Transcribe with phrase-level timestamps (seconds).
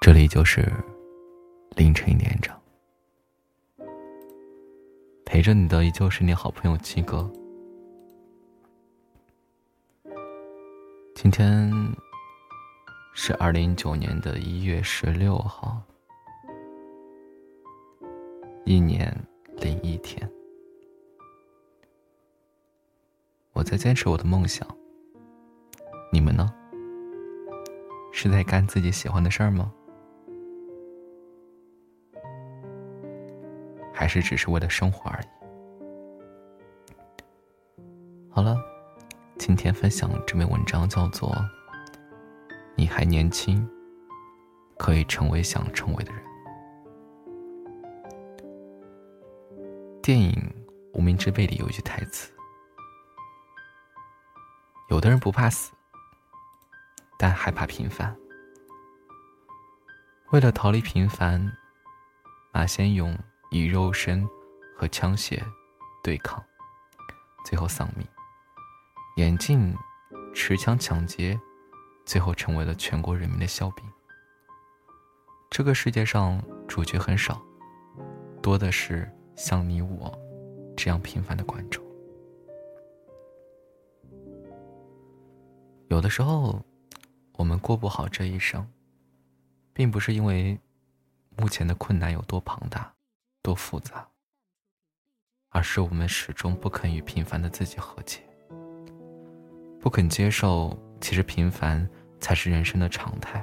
[0.00, 0.66] 这里就是
[1.76, 2.56] 凌晨一点整，
[5.26, 7.30] 陪着你的依旧是你好朋友七哥。
[11.14, 11.70] 今天
[13.12, 15.78] 是二零一九年的一月十六号，
[18.64, 19.14] 一年
[19.58, 20.26] 零一天，
[23.52, 24.66] 我在坚持我的梦想，
[26.10, 26.50] 你们呢？
[28.12, 29.70] 是在干自己喜欢的事儿吗？
[34.10, 35.26] 是只是为了生活而已。
[38.28, 38.56] 好了，
[39.38, 41.30] 今天分享这篇文章叫做
[42.74, 43.68] 《你还年轻，
[44.78, 46.22] 可以成为想成为的人》。
[50.02, 50.32] 电影
[50.98, 52.32] 《无名之辈》里有一句台词
[54.90, 55.72] ：“有的人不怕死，
[57.16, 58.16] 但害怕平凡。
[60.32, 61.52] 为了逃离平凡，
[62.52, 63.16] 马先勇。”
[63.50, 64.28] 以肉身
[64.76, 65.42] 和枪械
[66.02, 66.42] 对抗，
[67.44, 68.06] 最后丧命。
[69.16, 69.76] 眼镜
[70.32, 71.38] 持枪抢劫，
[72.06, 73.84] 最后成为了全国人民的笑柄。
[75.50, 77.42] 这个世界上主角很少，
[78.40, 80.16] 多的是像你我
[80.76, 81.84] 这样平凡的观众。
[85.88, 86.64] 有的时候，
[87.32, 88.64] 我们过不好这一生，
[89.72, 90.56] 并不是因为
[91.36, 92.94] 目前的困难有多庞大。
[93.42, 94.06] 多复杂，
[95.48, 98.20] 而是我们始终不肯与平凡的自己和解，
[99.80, 103.42] 不肯接受其实平凡才是人生的常态。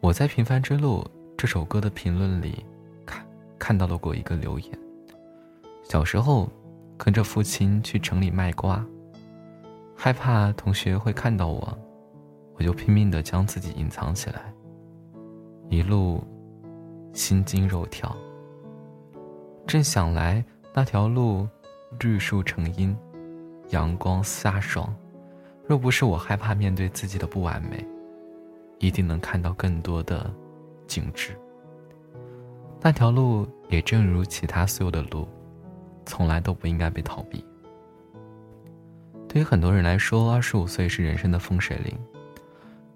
[0.00, 1.02] 我在《平凡之路》
[1.36, 2.64] 这首歌的评论里
[3.04, 3.26] 看
[3.58, 4.78] 看到了过一个留言：
[5.82, 6.50] 小时候
[6.96, 8.82] 跟着父亲去城里卖瓜，
[9.94, 11.78] 害怕同学会看到我，
[12.54, 14.54] 我就拼命的将自己隐藏起来，
[15.68, 16.24] 一路。
[17.14, 18.14] 心惊肉跳。
[19.66, 20.44] 正想来
[20.74, 21.48] 那条路，
[22.00, 22.94] 绿树成荫，
[23.70, 24.94] 阳光飒爽。
[25.66, 27.82] 若不是我害怕面对自己的不完美，
[28.78, 30.30] 一定能看到更多的
[30.86, 31.34] 景致。
[32.82, 35.26] 那条路也正如其他所有的路，
[36.04, 37.42] 从来都不应该被逃避。
[39.26, 41.98] 对于很多人来说，二十五岁是人生的风水岭。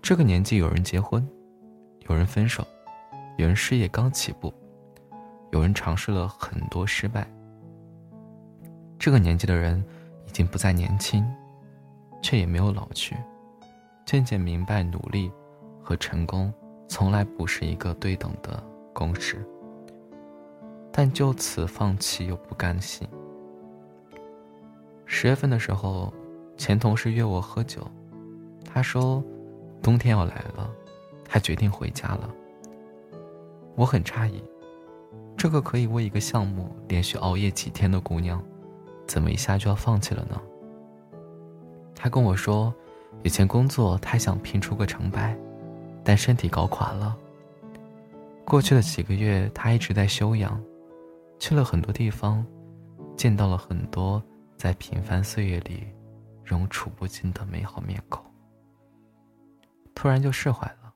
[0.00, 1.28] 这个年纪，有人结婚，
[2.08, 2.64] 有人分手。
[3.42, 4.54] 有人事业刚起步，
[5.50, 7.26] 有人尝试了很多失败。
[9.00, 9.84] 这个年纪的人
[10.28, 11.26] 已经不再年轻，
[12.22, 13.16] 却也没有老去，
[14.06, 15.28] 渐渐明白努力
[15.82, 16.54] 和成功
[16.86, 19.44] 从来不是一个对等的公式。
[20.92, 23.08] 但就此放弃又不甘心。
[25.04, 26.14] 十月份的时候，
[26.56, 27.84] 前同事约我喝酒，
[28.64, 29.20] 他说
[29.82, 30.70] 冬天要来了，
[31.24, 32.30] 他决定回家了。
[33.74, 34.42] 我很诧异，
[35.36, 38.42] 这个可以为一个项目连续熬夜几天的姑娘，
[39.06, 40.40] 怎么一下就要放弃了呢？
[41.94, 42.72] 她跟我说，
[43.22, 45.36] 以前工作太想拼出个成败，
[46.04, 47.16] 但身体搞垮了。
[48.44, 50.62] 过去的几个月，她一直在休养，
[51.38, 52.44] 去了很多地方，
[53.16, 54.22] 见到了很多
[54.56, 55.84] 在平凡岁月里
[56.44, 58.22] 仍处不尽的美好面孔。
[59.94, 60.92] 突然就释怀了，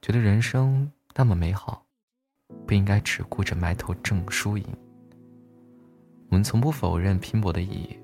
[0.00, 0.88] 觉得人生。
[1.16, 1.86] 那么美好，
[2.66, 4.66] 不应该只顾着埋头挣输赢。
[6.28, 7.96] 我们从不否认拼搏的意义，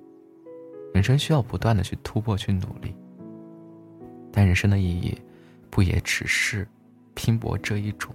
[0.94, 2.94] 人生需要不断的去突破、去努力。
[4.30, 5.20] 但人生的意义，
[5.70, 6.64] 不也只是
[7.14, 8.14] 拼搏这一种？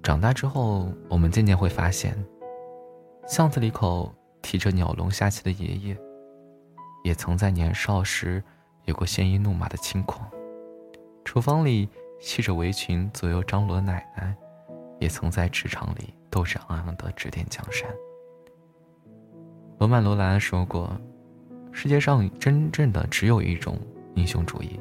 [0.00, 2.16] 长大之后，我们渐渐会发现，
[3.26, 5.98] 巷子里口提着鸟笼下棋的爷爷，
[7.02, 8.40] 也曾在年少时
[8.84, 10.30] 有过鲜衣怒马的轻狂。
[11.24, 11.88] 厨房里。
[12.20, 14.36] 系着围裙左右张罗的奶奶，
[14.98, 17.88] 也曾在职场里斗志昂扬的指点江山。
[19.78, 20.90] 罗曼·罗兰说过
[21.70, 23.78] ：“世界上真正的只有一种
[24.14, 24.80] 英雄主义，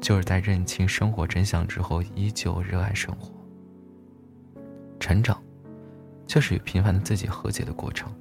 [0.00, 3.32] 就是在认清生活真相之后，依旧热爱生活。
[5.00, 5.42] 成长，
[6.26, 8.12] 就是与平凡的自己和解的过程。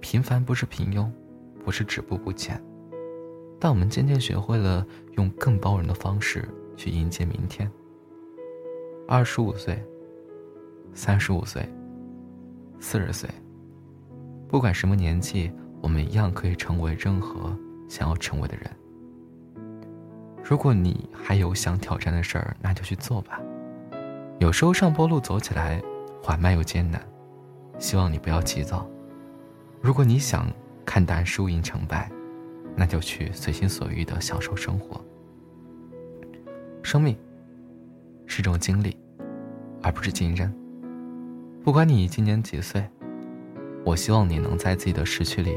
[0.00, 1.08] 平凡不是平庸，
[1.64, 2.60] 不是止步不前，
[3.60, 4.84] 但我们渐渐学会了
[5.16, 6.48] 用更包容的方式。”
[6.78, 7.68] 去迎接明天。
[9.10, 9.82] 二十五岁、
[10.92, 11.66] 三十五岁、
[12.78, 13.26] 四十岁，
[14.46, 15.50] 不管什么年纪，
[15.80, 17.56] 我们一样可以成为任何
[17.88, 18.70] 想要成为的人。
[20.44, 23.40] 如果你还有想挑战的事儿，那就去做吧。
[24.40, 25.82] 有时候上坡路走起来
[26.22, 27.00] 缓慢又艰难，
[27.78, 28.86] 希望你不要急躁。
[29.80, 30.46] 如果你想
[30.84, 32.12] 看淡输赢成败，
[32.76, 35.02] 那就去随心所欲的享受生活。
[36.82, 37.16] 生命
[38.28, 38.96] 是种经历，
[39.82, 40.54] 而不是经验。
[41.64, 42.88] 不管你今年几岁，
[43.84, 45.56] 我希望你能在自己的时区里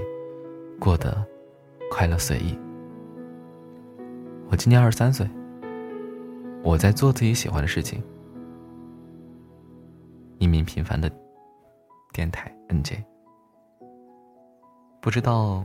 [0.80, 1.24] 过得
[1.92, 2.58] 快乐随意。
[4.50, 5.30] 我今年二十三岁，
[6.64, 8.02] 我在做自己喜欢的事情。
[10.40, 11.12] 一名平凡的
[12.12, 13.04] 电台 NJ，
[15.00, 15.64] 不知道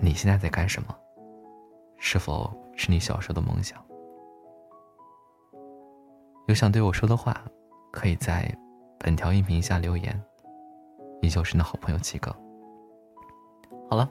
[0.00, 0.96] 你现在在干什么？
[1.98, 3.84] 是否是你小时候的梦想？
[6.48, 7.38] 有想对我说的话，
[7.92, 8.50] 可以在
[8.98, 10.18] 本条音频下留言。
[11.20, 12.34] 依旧是你的好朋友七哥。
[13.90, 14.08] 好了，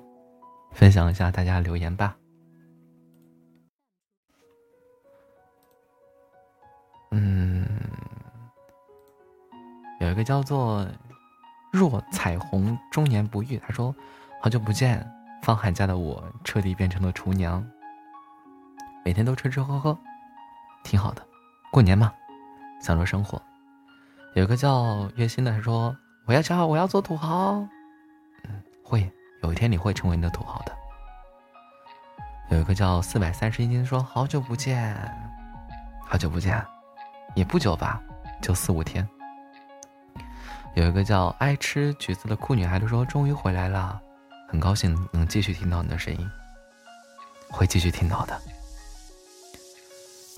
[0.71, 2.15] 分享一下大家留言吧。
[7.09, 7.67] 嗯，
[9.99, 10.87] 有一个叫做
[11.73, 13.95] “若彩虹终年不遇”，他说
[14.43, 15.03] ：“好久不见，
[15.41, 17.67] 放寒假的我彻底变成了厨娘，
[19.03, 19.97] 每天都吃吃喝喝，
[20.83, 21.25] 挺好的。
[21.71, 22.13] 过年嘛，
[22.81, 23.41] 享受生活。”
[24.35, 25.95] 有一个叫月薪的，说
[26.25, 27.67] ：“我要叫，我要做土豪。”
[28.43, 30.71] 嗯，会有一天你会成为你的土豪的。
[32.49, 34.95] 有一个叫四百三十一斤说：“好久不见，
[36.05, 36.63] 好久不见。”
[37.35, 38.01] 也不久吧，
[38.41, 39.07] 就四五天。
[40.75, 43.99] 有一个叫爱吃橘子的酷女孩，就说：“终于回来了，
[44.47, 46.29] 很高兴能继续听到你的声音，
[47.49, 48.39] 会继续听到的。”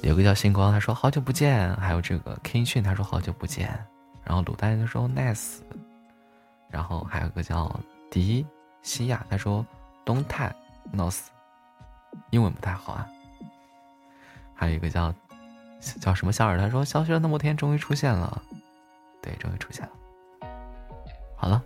[0.02, 3.68] 有个叫星光，他说：“好久不见。”还有这个 King，他说：“好久不见。”
[4.24, 5.60] 然后卤蛋就说：“nice。”
[6.70, 7.80] 然后还有个叫
[8.10, 8.46] 迪
[8.82, 9.66] 西亚，他说
[10.06, 10.26] ：“don't
[10.94, 11.20] knows。”
[12.32, 13.08] 英文不太好啊。
[14.56, 15.14] 还有一个叫。
[16.02, 16.60] 叫什么小耳？
[16.60, 18.44] 他说消失了那么多天，终于出现了。
[19.22, 19.92] 对，终于出现了。
[21.38, 21.64] 好了，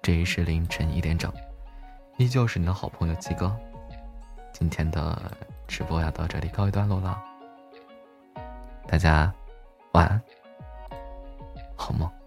[0.00, 1.30] 这里是凌晨一点整，
[2.16, 3.54] 依旧是你的好朋友鸡哥。
[4.54, 5.30] 今天的
[5.68, 7.22] 直播要到这里告一段落了，
[8.92, 9.32] 大家
[9.92, 10.22] 晚安，
[11.74, 12.21] 好梦。